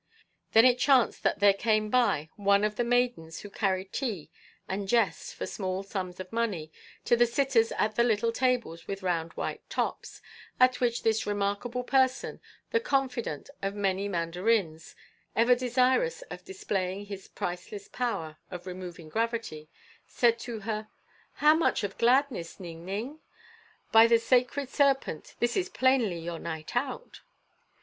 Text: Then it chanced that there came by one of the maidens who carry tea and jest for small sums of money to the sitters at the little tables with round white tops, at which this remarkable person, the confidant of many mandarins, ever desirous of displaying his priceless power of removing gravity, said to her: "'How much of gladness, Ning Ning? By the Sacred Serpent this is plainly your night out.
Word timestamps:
Then 0.53 0.65
it 0.65 0.79
chanced 0.79 1.21
that 1.21 1.37
there 1.37 1.53
came 1.53 1.91
by 1.91 2.31
one 2.35 2.63
of 2.63 2.75
the 2.75 2.83
maidens 2.83 3.41
who 3.41 3.51
carry 3.51 3.85
tea 3.85 4.31
and 4.67 4.87
jest 4.87 5.35
for 5.35 5.45
small 5.45 5.83
sums 5.83 6.19
of 6.19 6.33
money 6.33 6.71
to 7.05 7.15
the 7.15 7.27
sitters 7.27 7.71
at 7.73 7.93
the 7.95 8.03
little 8.03 8.31
tables 8.31 8.87
with 8.87 9.03
round 9.03 9.33
white 9.33 9.61
tops, 9.69 10.19
at 10.59 10.79
which 10.81 11.03
this 11.03 11.27
remarkable 11.27 11.83
person, 11.83 12.41
the 12.71 12.79
confidant 12.79 13.51
of 13.61 13.75
many 13.75 14.07
mandarins, 14.07 14.95
ever 15.35 15.53
desirous 15.53 16.23
of 16.31 16.43
displaying 16.43 17.05
his 17.05 17.27
priceless 17.27 17.87
power 17.87 18.37
of 18.49 18.65
removing 18.65 19.07
gravity, 19.07 19.69
said 20.07 20.39
to 20.39 20.61
her: 20.61 20.87
"'How 21.33 21.53
much 21.53 21.83
of 21.83 21.99
gladness, 21.99 22.59
Ning 22.59 22.83
Ning? 22.83 23.19
By 23.91 24.07
the 24.07 24.17
Sacred 24.17 24.67
Serpent 24.69 25.35
this 25.39 25.55
is 25.55 25.69
plainly 25.69 26.17
your 26.17 26.39
night 26.39 26.75
out. 26.75 27.21